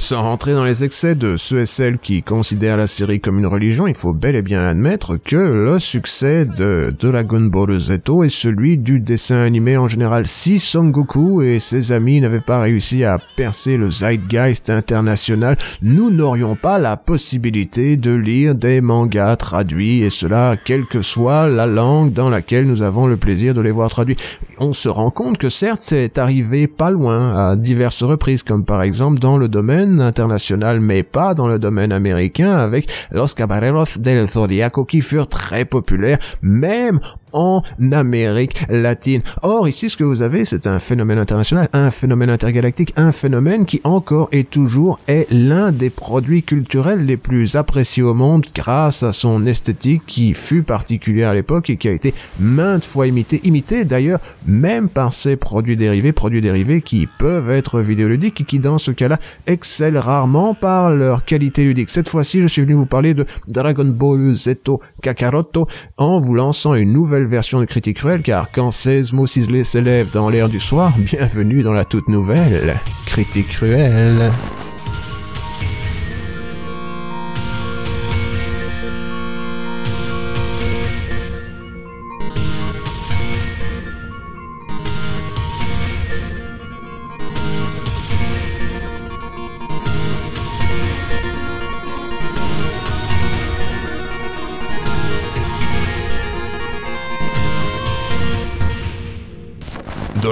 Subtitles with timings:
[0.00, 3.46] Sans rentrer dans les excès de ceux et celles qui considèrent la série comme une
[3.46, 7.90] religion, il faut bel et bien admettre que le succès de Dragon Ball Z
[8.24, 10.26] est celui du dessin animé en général.
[10.26, 16.10] Si Son Goku et ses amis n'avaient pas réussi à percer le zeitgeist international, nous
[16.10, 21.66] n'aurions pas la possibilité de lire des mangas traduits, et cela quelle que soit la
[21.66, 24.16] langue dans laquelle nous avons le plaisir de les voir traduits.
[24.58, 28.82] On se rend compte que certes c'est arrivé pas loin à diverses reprises, comme par
[28.82, 34.28] exemple dans le domaine international, mais pas dans le domaine américain avec Los Caballeros del
[34.28, 37.00] Zodiaco qui furent très populaires, même
[37.32, 37.62] en
[37.92, 39.22] Amérique latine.
[39.42, 43.64] Or, ici, ce que vous avez, c'est un phénomène international, un phénomène intergalactique, un phénomène
[43.64, 49.02] qui encore et toujours est l'un des produits culturels les plus appréciés au monde grâce
[49.02, 53.40] à son esthétique qui fut particulière à l'époque et qui a été maintes fois imité,
[53.44, 58.58] imité d'ailleurs même par ses produits dérivés, produits dérivés qui peuvent être vidéoludiques et qui
[58.58, 61.90] dans ce cas-là excellent rarement par leur qualité ludique.
[61.90, 65.66] Cette fois-ci, je suis venu vous parler de Dragon Ball Zeto Kakaroto
[65.96, 70.10] en vous lançant une nouvelle version de Critique Cruelle, car quand 16 mots ciselés s'élèvent
[70.10, 74.30] dans l'air du soir, bienvenue dans la toute nouvelle Critique Cruelle.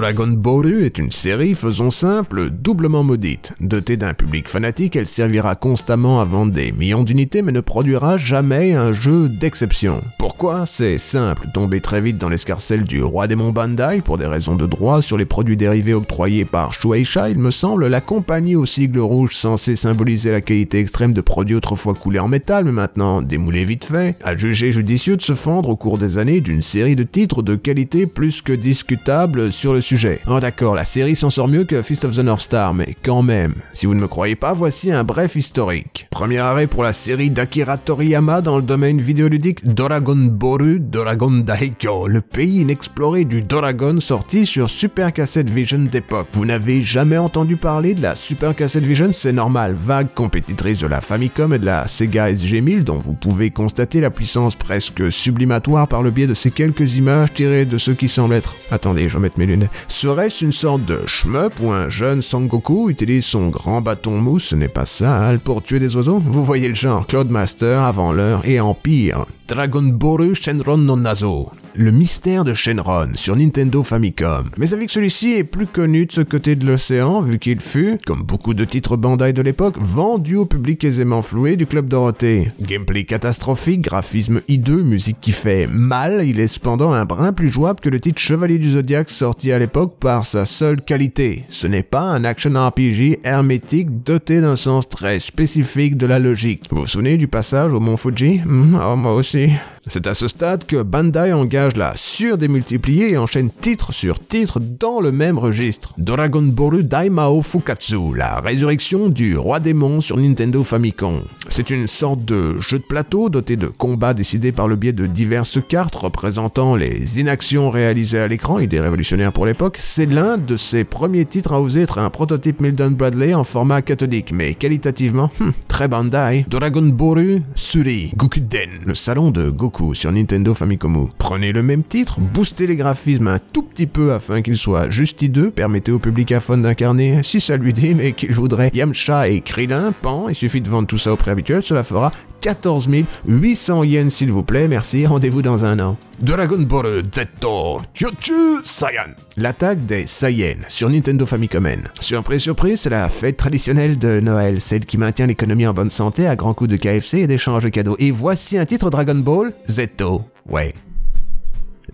[0.01, 3.53] Dragon Ball est une série, faisons simple, doublement maudite.
[3.59, 8.17] Dotée d'un public fanatique, elle servira constamment à vendre des millions d'unités mais ne produira
[8.17, 10.01] jamais un jeu d'exception.
[10.21, 14.55] Pourquoi C'est simple, tomber très vite dans l'escarcelle du roi démon Bandai pour des raisons
[14.55, 18.67] de droit sur les produits dérivés octroyés par Shueisha, il me semble, la compagnie au
[18.67, 23.21] sigle rouge censée symboliser la qualité extrême de produits autrefois coulés en métal mais maintenant
[23.21, 26.95] démoulés vite fait, a jugé judicieux de se fendre au cours des années d'une série
[26.95, 29.81] de titres de qualité plus que discutable sur le
[30.27, 33.23] Oh d'accord, la série s'en sort mieux que Fist of the North Star, mais quand
[33.23, 36.09] même, si vous ne me croyez pas, voici un bref historique.
[36.11, 42.07] Premier arrêt pour la série d'Akira Toriyama dans le domaine vidéoludique Dragon Boru Dragon Daikyo,
[42.07, 46.29] le pays inexploré du Dragon sorti sur Super Cassette Vision d'époque.
[46.33, 50.87] Vous n'avez jamais entendu parler de la Super Cassette Vision, c'est normal, vague compétitrice de
[50.87, 55.89] la Famicom et de la Sega SG-1000 dont vous pouvez constater la puissance presque sublimatoire
[55.89, 58.55] par le biais de ces quelques images tirées de ce qui semble être...
[58.71, 59.71] Attendez, je vais mettre mes lunettes.
[59.87, 64.57] Serait-ce une sorte de shmup où un jeune Sangoku utilise son grand bâton mousse, ce
[64.57, 66.23] n'est pas sale, pour tuer des oiseaux?
[66.25, 69.27] Vous voyez le genre, Master avant l'heure et Empire.
[69.49, 74.45] Dragon Boru Shenron no Nazo le mystère de Shenron sur Nintendo Famicom.
[74.57, 78.25] Mais avec celui-ci est plus connu de ce côté de l'océan, vu qu'il fut, comme
[78.25, 82.51] beaucoup de titres Bandai de l'époque, vendu au public aisément floué du Club Dorothée.
[82.61, 87.79] Gameplay catastrophique, graphisme hideux, musique qui fait mal, il est cependant un brin plus jouable
[87.79, 91.45] que le titre Chevalier du Zodiac sorti à l'époque par sa seule qualité.
[91.49, 96.65] Ce n'est pas un action RPG hermétique doté d'un sens très spécifique de la logique.
[96.73, 98.41] Vous vous souvenez du passage au Mont Fuji?
[98.45, 99.38] Hmm, Oh, moi aussi.
[99.87, 105.01] C'est à ce stade que Bandai engage la surdémultipliée et enchaîne titre sur titre dans
[105.01, 105.95] le même registre.
[105.99, 111.23] Dragon Ball Daimao Fukatsu, la résurrection du roi démon sur Nintendo Famicom.
[111.59, 115.07] C'est une sorte de jeu de plateau doté de combats décidés par le biais de
[115.07, 119.79] diverses cartes représentant les inactions réalisées à l'écran, idée révolutionnaire pour l'époque.
[119.81, 123.83] C'est l'un de ses premiers titres à oser être un prototype Milton Bradley en format
[123.83, 126.47] cathodique, mais qualitativement, hmm, très Bandai.
[126.49, 131.09] Dragon Boru Suri Gokuden, le salon de Goku sur Nintendo Famicom.
[131.19, 135.23] Prenez le même titre, boostez les graphismes un tout petit peu afin qu'ils soient juste
[135.23, 139.29] hideux, permettez au public à fond d'incarner, si ça lui dit, mais qu'il voudrait Yamcha
[139.29, 142.89] et Krillin, Pan, il suffit de vendre tout ça au prix cela fera 14
[143.27, 145.97] 800 yens s'il vous plaît, merci, rendez-vous dans un an.
[146.21, 149.15] Dragon Ball Zetto Kyochu Saiyan.
[149.37, 151.69] L'attaque des Saiyans sur Nintendo Famicom.
[152.01, 156.27] Surprise, surprise, c'est la fête traditionnelle de Noël, celle qui maintient l'économie en bonne santé
[156.27, 157.97] à grands coups de KFC et d'échanges de cadeaux.
[157.99, 160.23] Et voici un titre Dragon Ball Zetto.
[160.49, 160.75] Ouais,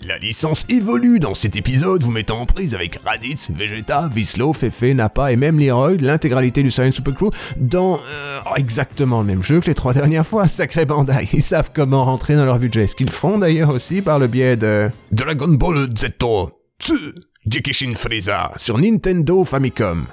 [0.06, 4.94] la licence évolue dans cet épisode, vous mettant en prise avec Raditz, Vegeta, Vislo, Fefe,
[4.94, 9.60] Nappa et même Leroy, l'intégralité du Science Super Crew, dans euh, exactement le même jeu
[9.60, 10.46] que les trois dernières fois.
[10.54, 14.18] Sacré Bandai, ils savent comment rentrer dans leur budget, ce qu'ils font d'ailleurs aussi par
[14.18, 16.10] le biais de Dragon Ball Z,
[17.46, 20.06] Jikishin Frieza sur Nintendo Famicom.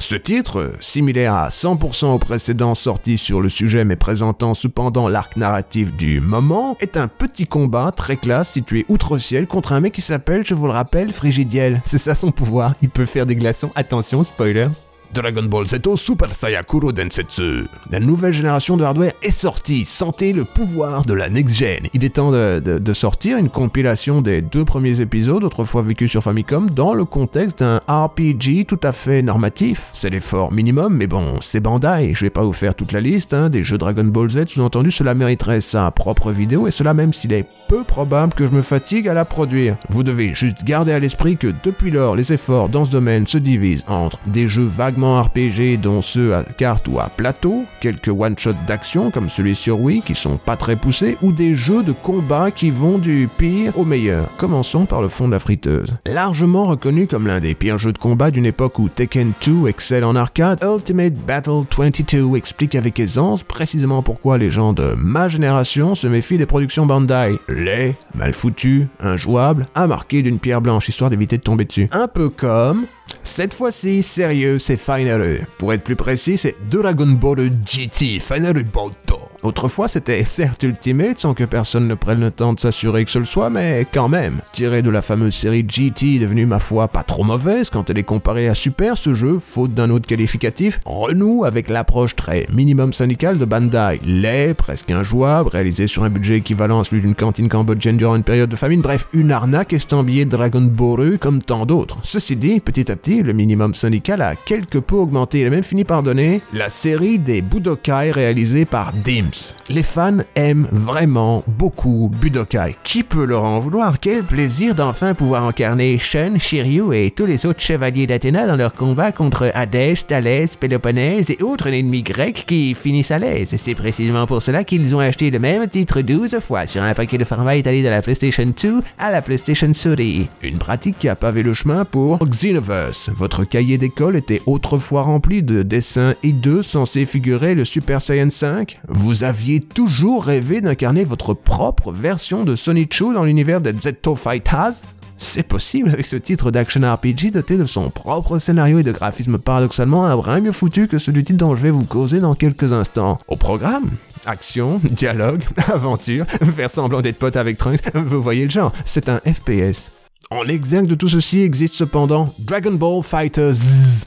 [0.00, 5.36] Ce titre, similaire à 100% aux précédents sortis sur le sujet mais présentant cependant l'arc
[5.36, 10.02] narratif du moment, est un petit combat très classe situé outre-ciel contre un mec qui
[10.02, 11.80] s'appelle, je vous le rappelle, Frigidiel.
[11.84, 14.68] C'est ça son pouvoir, il peut faire des glaçons, attention, spoilers.
[15.12, 17.66] Dragon Ball Z Super Saiyakuro Densetsu.
[17.90, 19.84] La nouvelle génération de hardware est sortie.
[19.84, 21.88] Sentez le pouvoir de la next-gen.
[21.92, 26.70] Il est temps de, sortir une compilation des deux premiers épisodes, autrefois vécus sur Famicom,
[26.70, 29.90] dans le contexte d'un RPG tout à fait normatif.
[29.92, 32.14] C'est l'effort minimum, mais bon, c'est Bandai.
[32.14, 34.46] Je vais pas vous faire toute la liste hein, des jeux Dragon Ball Z.
[34.46, 38.52] Sous-entendu, cela mériterait sa propre vidéo, et cela même s'il est peu probable que je
[38.52, 39.76] me fatigue à la produire.
[39.90, 43.38] Vous devez juste garder à l'esprit que depuis lors, les efforts dans ce domaine se
[43.38, 48.54] divisent entre des jeux vaguement RPG, dont ceux à carte ou à plateau, quelques one-shots
[48.66, 52.50] d'action comme celui sur Wii qui sont pas très poussés, ou des jeux de combat
[52.50, 54.28] qui vont du pire au meilleur.
[54.36, 55.94] Commençons par le fond de la friteuse.
[56.06, 60.04] Largement reconnu comme l'un des pires jeux de combat d'une époque où Tekken 2 excelle
[60.04, 65.94] en arcade, Ultimate Battle 22 explique avec aisance précisément pourquoi les gens de ma génération
[65.94, 67.38] se méfient des productions Bandai.
[67.48, 71.88] Laid, mal foutu, injouable, à marquer d'une pierre blanche histoire d'éviter de tomber dessus.
[71.92, 72.86] Un peu comme
[73.22, 79.31] cette fois-ci, sérieux, c'est Final Pour être plus précis, c'est Dragon Ball GT Final Bolt
[79.42, 83.18] Autrefois, c'était certes Ultimate sans que personne ne prenne le temps de s'assurer que ce
[83.18, 84.40] le soit, mais quand même.
[84.52, 88.04] Tiré de la fameuse série GT, devenue ma foi pas trop mauvaise quand elle est
[88.04, 93.36] comparée à Super, ce jeu, faute d'un autre qualificatif, renoue avec l'approche très minimum syndical
[93.36, 94.00] de Bandai.
[94.06, 98.22] Laid, presque injouable, réalisé sur un budget équivalent à celui d'une cantine cambodgienne durant une
[98.22, 101.98] période de famine, bref, une arnaque estampillée Dragon Ball comme tant d'autres.
[102.04, 105.40] Ceci dit, petit à petit, le minimum syndical a quelque peu augmenté.
[105.40, 109.31] Il a même fini par donner la série des Budokai réalisée par Dim
[109.68, 112.76] les fans aiment vraiment beaucoup Budokai.
[112.84, 114.00] Qui peut leur en vouloir?
[114.00, 118.72] Quel plaisir d'enfin pouvoir incarner Shun, Shiryu et tous les autres chevaliers d'Athéna dans leur
[118.72, 123.54] combat contre Hadès, Thalès, Péloponnèse et autres ennemis grecs qui finissent à l'aise.
[123.56, 127.18] C'est précisément pour cela qu'ils ont acheté le même titre 12 fois sur un paquet
[127.18, 129.96] de format étalé de la PlayStation 2 à la PlayStation 3.
[130.42, 133.10] Une pratique qui a pavé le chemin pour Xenoverse.
[133.10, 138.80] Votre cahier d'école était autrefois rempli de dessins hideux censés figurer le Super Saiyan 5.
[138.88, 144.74] Vous aviez toujours rêvé d'incarner votre propre version de Sonichu dans l'univers de Zetto Fighters?
[145.18, 149.38] C'est possible avec ce titre d'action RPG doté de son propre scénario et de graphisme
[149.38, 153.18] paradoxalement un brin mieux foutu que celui dont je vais vous causer dans quelques instants.
[153.28, 153.90] Au programme,
[154.26, 159.20] action, dialogue, aventure, faire semblant d'être pote avec Trunks, vous voyez le genre, c'est un
[159.20, 159.92] FPS.
[160.30, 163.54] En l'exergue de tout ceci existe cependant Dragon Ball Fighters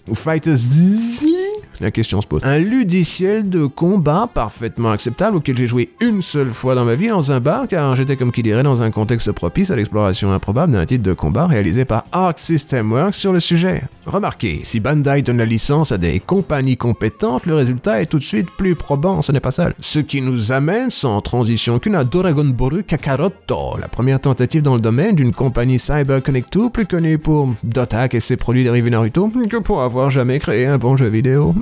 [0.08, 1.35] ou Fighters Z
[1.80, 2.42] la question se pose.
[2.44, 7.10] Un ludiciel de combat parfaitement acceptable auquel j'ai joué une seule fois dans ma vie
[7.10, 10.74] dans un bar car j'étais comme qui dirait dans un contexte propice à l'exploration improbable
[10.74, 13.84] d'un titre de combat réalisé par Arc System Works sur le sujet.
[14.06, 18.24] Remarquez, si Bandai donne la licence à des compagnies compétentes, le résultat est tout de
[18.24, 19.70] suite plus probant, ce n'est pas ça.
[19.80, 24.82] Ce qui nous amène sans transition qu'une à Boru Kakaroto, la première tentative dans le
[24.82, 29.32] domaine d'une compagnie Cyber Connect 2 plus connue pour Dotak et ses produits dérivés Naruto
[29.50, 31.54] que pour avoir jamais créé un bon jeu vidéo.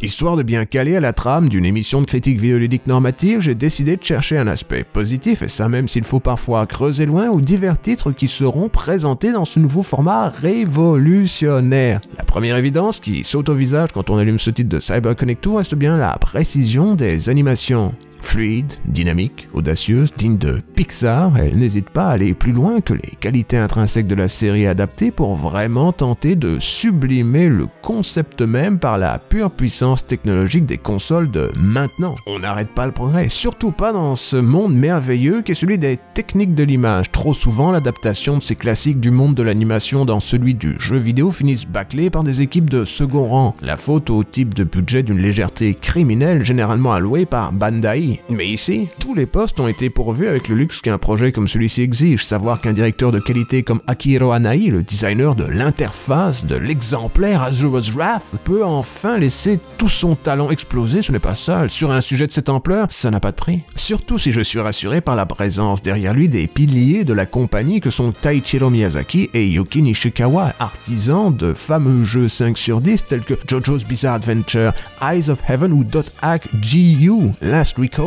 [0.00, 3.96] Histoire de bien caler à la trame d'une émission de critique vidéoludique normative, j'ai décidé
[3.96, 7.80] de chercher un aspect positif, et ça même s'il faut parfois creuser loin, ou divers
[7.80, 12.00] titres qui seront présentés dans ce nouveau format révolutionnaire.
[12.16, 15.46] La première évidence qui saute au visage quand on allume ce titre de Cyber Connect
[15.46, 17.92] reste bien la précision des animations.
[18.22, 23.16] Fluide, dynamique, audacieuse, digne de Pixar, elle n'hésite pas à aller plus loin que les
[23.20, 28.98] qualités intrinsèques de la série adaptée pour vraiment tenter de sublimer le concept même par
[28.98, 32.14] la pure puissance technologique des consoles de maintenant.
[32.26, 35.98] On n'arrête pas le progrès, surtout pas dans ce monde merveilleux qui est celui des
[36.14, 37.10] techniques de l'image.
[37.10, 41.30] Trop souvent, l'adaptation de ces classiques du monde de l'animation dans celui du jeu vidéo
[41.30, 43.54] finissent bâclés par des équipes de second rang.
[43.62, 48.88] La faute au type de budget d'une légèreté criminelle généralement allouée par Bandai mais ici,
[49.00, 52.60] tous les postes ont été pourvus avec le luxe qu'un projet comme celui-ci exige, savoir
[52.60, 58.34] qu'un directeur de qualité comme Akiro Anai, le designer de l'interface, de l'exemplaire Azura's Wrath,
[58.44, 61.70] peut enfin laisser tout son talent exploser, ce n'est pas seul.
[61.70, 63.60] Sur un sujet de cette ampleur, ça n'a pas de prix.
[63.76, 67.80] Surtout si je suis rassuré par la présence derrière lui des piliers de la compagnie
[67.80, 73.22] que sont Taichiro Miyazaki et Yuki Nishikawa, artisans de fameux jeux 5 sur 10 tels
[73.22, 77.99] que JoJo's Bizarre Adventure, Eyes of Heaven ou Dot Hack GU, Last Recall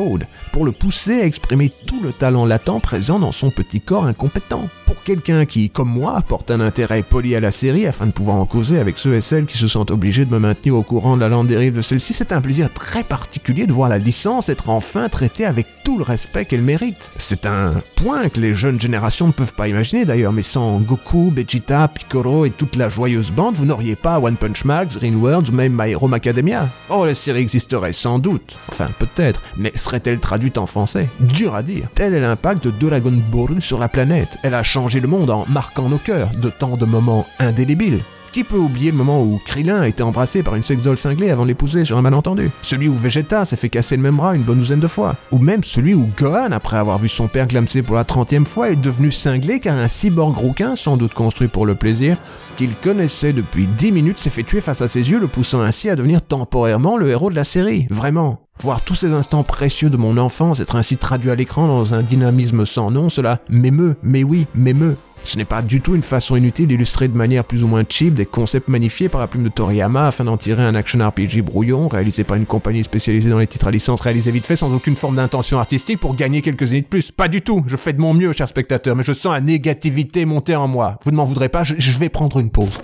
[0.52, 4.68] pour le pousser à exprimer tout le talent latent présent dans son petit corps incompétent.
[4.86, 8.38] Pour quelqu'un qui, comme moi, porte un intérêt poli à la série afin de pouvoir
[8.38, 11.16] en causer avec ceux et celles qui se sentent obligés de me maintenir au courant
[11.16, 14.50] de la lente dérive de celle-ci, c'est un plaisir très particulier de voir la licence
[14.50, 17.10] être enfin traitée avec tout le respect qu'elle mérite.
[17.18, 21.30] C'est un point que les jeunes générations ne peuvent pas imaginer d'ailleurs, mais sans Goku,
[21.30, 25.50] Vegeta, Piccolo et toute la joyeuse bande, vous n'auriez pas One Punch Max, Green World
[25.50, 26.68] ou même My Hero Academia.
[26.90, 28.58] Oh, la série existerait sans doute.
[28.70, 31.88] Enfin, peut-être, mais serait-elle traduite en français Dur à dire.
[31.94, 34.38] Tel est l'impact de Dragon Ball sur la planète.
[34.44, 38.00] Elle a changé le monde en marquant nos cœurs de tant de moments indélébiles.
[38.34, 41.30] Qui peut oublier le moment où Krillin a été embrassé par une sex doll cinglée
[41.30, 44.42] avant l'épouser sur un malentendu Celui où Vegeta s'est fait casser le même bras une
[44.42, 47.84] bonne douzaine de fois Ou même celui où Gohan, après avoir vu son père glamser
[47.84, 51.68] pour la trentième fois, est devenu cinglé car un cyborg rouquin, sans doute construit pour
[51.68, 52.18] le plaisir,
[52.58, 55.88] qu'il connaissait depuis 10 minutes, s'est fait tuer face à ses yeux, le poussant ainsi
[55.90, 57.86] à devenir temporairement le héros de la série.
[57.92, 58.43] Vraiment.
[58.62, 62.02] Voir tous ces instants précieux de mon enfance être ainsi traduits à l'écran dans un
[62.02, 64.96] dynamisme sans nom, cela m'émeut, mais oui, m'émeut.
[65.24, 68.14] Ce n'est pas du tout une façon inutile d'illustrer de manière plus ou moins cheap
[68.14, 71.88] des concepts magnifiés par la plume de Toriyama afin d'en tirer un action RPG brouillon
[71.88, 74.96] réalisé par une compagnie spécialisée dans les titres à licence réalisés vite fait sans aucune
[74.96, 77.12] forme d'intention artistique pour gagner quelques années de plus.
[77.12, 80.26] Pas du tout, je fais de mon mieux, cher spectateur, mais je sens la négativité
[80.26, 81.00] monter en moi.
[81.04, 82.78] Vous ne m'en voudrez pas, je, je vais prendre une pause.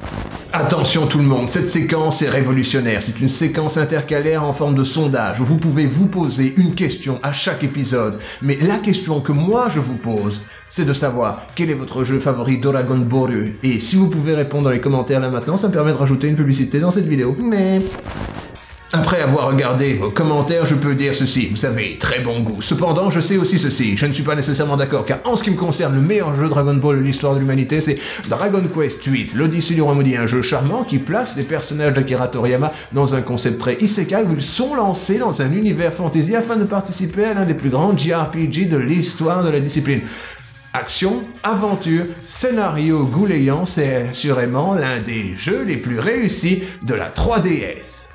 [0.52, 3.04] Attention tout le monde, cette séquence est révolutionnaire.
[3.06, 7.20] C'est une séquence intercalaire en forme de sondage où vous pouvez vous poser une question
[7.22, 8.20] à chaque épisode.
[8.42, 12.20] Mais la question que moi je vous pose, c'est de savoir quel est votre jeu
[12.20, 13.58] favori Dragon Boru.
[13.64, 16.28] Et si vous pouvez répondre dans les commentaires là maintenant, ça me permet de rajouter
[16.28, 17.36] une publicité dans cette vidéo.
[17.40, 17.80] Mais...
[18.92, 22.60] Après avoir regardé vos commentaires, je peux dire ceci, vous avez très bon goût.
[22.60, 25.52] Cependant, je sais aussi ceci, je ne suis pas nécessairement d'accord, car en ce qui
[25.52, 29.30] me concerne, le meilleur jeu Dragon Ball de l'histoire de l'humanité, c'est Dragon Quest VIII,
[29.36, 33.22] l'Odyssée du Roi Maudit, un jeu charmant qui place les personnages d'Akira Toriyama dans un
[33.22, 37.36] concept très isekai où ils sont lancés dans un univers fantasy afin de participer à
[37.36, 40.02] l'un des plus grands JRPG de l'histoire de la discipline.
[40.80, 48.08] Action, aventure, scénario gouléant, c'est assurément l'un des jeux les plus réussis de la 3DS.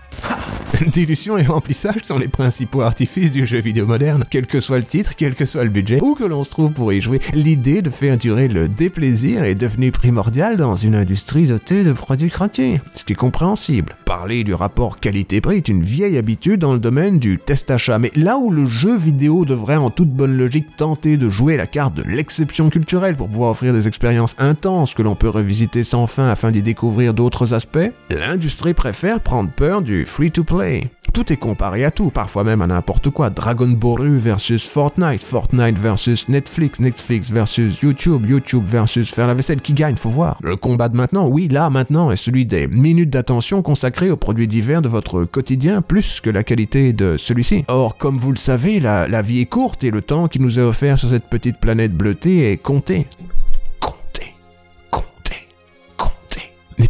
[0.92, 4.24] Dilution et remplissage sont les principaux artifices du jeu vidéo moderne.
[4.30, 6.72] Quel que soit le titre, quel que soit le budget, où que l'on se trouve
[6.72, 11.46] pour y jouer, l'idée de faire durer le déplaisir est devenue primordiale dans une industrie
[11.46, 13.94] dotée de produits gratuits, ce qui est compréhensible.
[14.04, 18.10] Parler du rapport qualité-prix est une vieille habitude dans le domaine du test achat, mais
[18.16, 21.94] là où le jeu vidéo devrait en toute bonne logique tenter de jouer la carte
[21.94, 26.28] de l'exception culturelle pour pouvoir offrir des expériences intenses que l'on peut revisiter sans fin
[26.28, 30.63] afin d'y découvrir d'autres aspects, l'industrie préfère prendre peur du free-to-play.
[31.12, 33.30] Tout est comparé à tout, parfois même à n'importe quoi.
[33.30, 39.60] Dragon Ball versus Fortnite, Fortnite versus Netflix, Netflix versus YouTube, YouTube versus faire la vaisselle.
[39.60, 40.38] Qui gagne, faut voir.
[40.42, 44.48] Le combat de maintenant, oui, là, maintenant, est celui des minutes d'attention consacrées aux produits
[44.48, 47.64] divers de votre quotidien, plus que la qualité de celui-ci.
[47.68, 50.58] Or, comme vous le savez, la, la vie est courte et le temps qui nous
[50.58, 53.06] est offert sur cette petite planète bleutée est compté.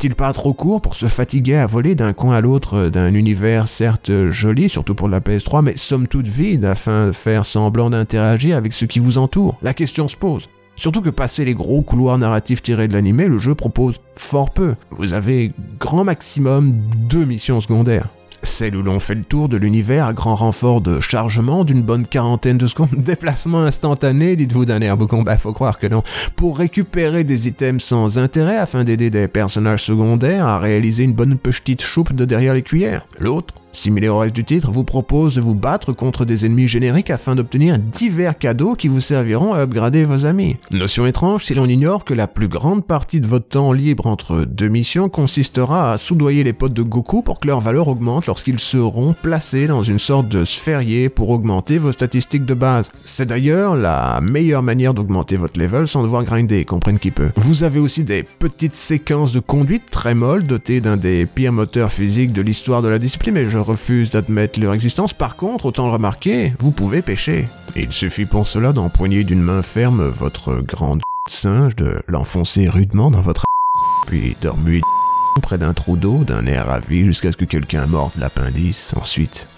[0.04, 3.68] N'est-il pas trop court pour se fatiguer à voler d'un coin à l'autre d'un univers
[3.68, 8.58] certes joli, surtout pour la PS3, mais somme toute vide afin de faire semblant d'interagir
[8.58, 9.56] avec ce qui vous entoure?
[9.62, 10.50] La question se pose.
[10.76, 14.74] Surtout que passer les gros couloirs narratifs tirés de l'animé, le jeu propose fort peu.
[14.90, 16.74] Vous avez grand maximum
[17.08, 18.08] deux missions secondaires.
[18.44, 22.06] Celle où l'on fait le tour de l'univers à grand renfort de chargement d'une bonne
[22.06, 26.02] quarantaine de secondes, déplacement instantané, dites-vous d'un air combat, faut croire que non,
[26.36, 31.38] pour récupérer des items sans intérêt afin d'aider des personnages secondaires à réaliser une bonne
[31.38, 33.06] petite choupe de derrière les cuillères.
[33.18, 37.10] L'autre, similaire au reste du titre, vous propose de vous battre contre des ennemis génériques
[37.10, 40.56] afin d'obtenir divers cadeaux qui vous serviront à upgrader vos amis.
[40.70, 44.44] Notion étrange si l'on ignore que la plus grande partie de votre temps libre entre
[44.44, 48.60] deux missions consistera à soudoyer les potes de Goku pour que leur valeur augmente lorsqu'ils
[48.60, 52.90] seront placés dans une sorte de sphérié pour augmenter vos statistiques de base.
[53.04, 57.30] C'est d'ailleurs la meilleure manière d'augmenter votre level sans devoir grinder, comprenne qui peut.
[57.36, 61.92] Vous avez aussi des petites séquences de conduite très molles dotées d'un des pires moteurs
[61.92, 65.12] physiques de l'histoire de la discipline, mais je refuse d'admettre leur existence.
[65.12, 67.48] Par contre, autant le remarquer, vous pouvez pêcher.
[67.76, 73.20] Il suffit pour cela d'empoigner d'une main ferme votre grande singe, de l'enfoncer rudement dans
[73.20, 73.44] votre
[74.06, 74.80] puis de remuer
[75.40, 78.92] près d'un trou d'eau d'un air ravi jusqu'à ce que quelqu'un morde l'appendice.
[78.96, 79.48] Ensuite,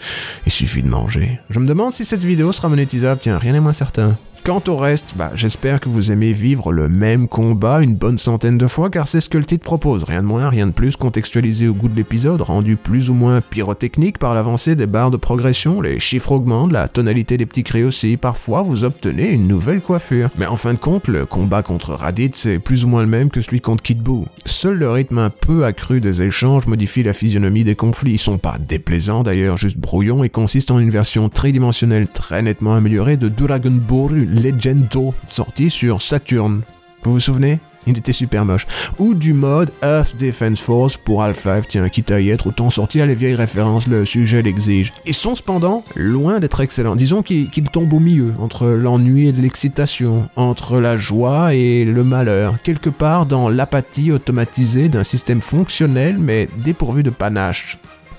[0.47, 1.39] il suffit de manger.
[1.51, 4.17] Je me demande si cette vidéo sera monétisable, tiens, rien n'est moins certain.
[4.47, 8.57] Quant au reste, bah, j'espère que vous aimez vivre le même combat une bonne centaine
[8.57, 10.05] de fois car c'est ce que le titre propose.
[10.05, 13.41] Rien de moins, rien de plus, contextualisé au goût de l'épisode, rendu plus ou moins
[13.41, 17.83] pyrotechnique par l'avancée des barres de progression, les chiffres augmentent, la tonalité des petits cris
[17.83, 20.29] aussi, parfois vous obtenez une nouvelle coiffure.
[20.39, 23.31] Mais en fin de compte, le combat contre Raditz c'est plus ou moins le même
[23.31, 24.07] que celui contre Kid.
[24.45, 28.13] Seul le rythme un peu accru des échanges modifie la physionomie des conflits.
[28.13, 32.77] Ils sont pas déplaisants d'ailleurs, juste brouillons et consistent en une version tridimensionnelle très nettement
[32.77, 36.61] améliorée de Dragon Ball Legendo, sorti sur Saturn.
[37.03, 37.59] Vous vous souvenez?
[37.87, 38.67] Il était super moche.
[38.99, 43.01] Ou du mode Earth Defense Force pour Half-Life, tiens, quitte à y être autant sorti
[43.01, 44.93] à les vieilles références, le sujet l'exige.
[45.07, 46.97] Ils sont cependant loin d'être excellents.
[46.97, 52.57] Disons qu'ils tombent au milieu, entre l'ennui et l'excitation, entre la joie et le malheur,
[52.65, 57.79] quelque part dans l'apathie automatisée d'un système fonctionnel mais dépourvu de panache.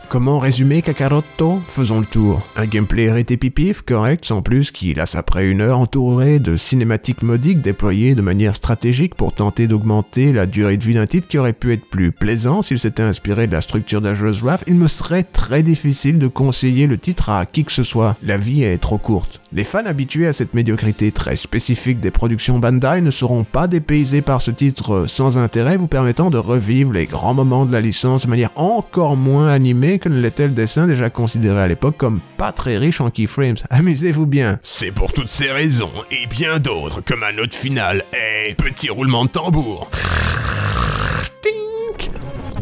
[0.10, 2.42] Comment résumer Kakaroto Faisons le tour.
[2.56, 7.62] Un gameplay pipif, correct, sans plus, qui lasse après une heure entouré de cinématiques modiques
[7.62, 11.52] déployées de manière stratégique pour tenter d'augmenter la durée de vie d'un titre qui aurait
[11.52, 15.24] pu être plus plaisant s'il s'était inspiré de la structure d'Age's Wrath, il me serait
[15.24, 18.16] très difficile de conseiller le titre à qui que ce soit.
[18.24, 19.42] La vie est trop courte.
[19.52, 24.22] Les fans habitués à cette médiocrité très spécifique des productions Bandai ne seront pas dépaysés
[24.22, 28.24] par ce titre sans intérêt vous permettant de revivre les grands moments de la licence
[28.26, 32.20] de manière encore moins animée que ne l'était le dessin déjà considéré à l'époque comme
[32.38, 33.58] pas très riche en keyframes?
[33.70, 34.60] Amusez-vous bien.
[34.62, 39.26] C'est pour toutes ces raisons et bien d'autres que ma note finale est petit roulement
[39.26, 39.90] de tambour.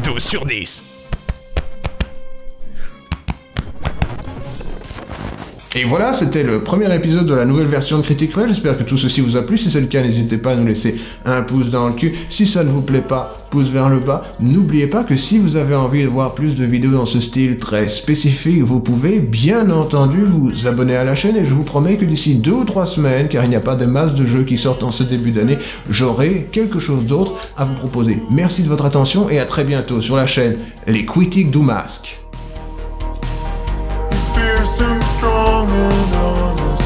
[0.02, 0.95] 12 sur 10.
[5.78, 8.48] Et voilà, c'était le premier épisode de la nouvelle version de Critique Cruel.
[8.48, 9.58] J'espère que tout ceci vous a plu.
[9.58, 10.94] Si c'est le cas, n'hésitez pas à nous laisser
[11.26, 12.14] un pouce dans le cul.
[12.30, 14.24] Si ça ne vous plaît pas, pouce vers le bas.
[14.40, 17.58] N'oubliez pas que si vous avez envie de voir plus de vidéos dans ce style
[17.58, 21.96] très spécifique, vous pouvez bien entendu vous abonner à la chaîne et je vous promets
[21.96, 24.44] que d'ici deux ou trois semaines, car il n'y a pas de masse de jeux
[24.44, 25.58] qui sortent en ce début d'année,
[25.90, 28.16] j'aurai quelque chose d'autre à vous proposer.
[28.30, 30.56] Merci de votre attention et à très bientôt sur la chaîne
[30.86, 31.58] Les Critiques du
[34.76, 36.85] so strong and honest.